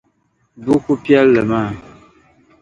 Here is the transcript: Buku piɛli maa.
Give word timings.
Buku 0.63 0.93
piɛli 1.03 1.41
maa. 1.49 1.69